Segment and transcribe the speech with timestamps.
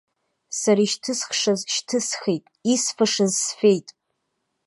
[0.59, 3.87] Сара ишьҭысхшаз шьҭысхит, исфашаз сфеит.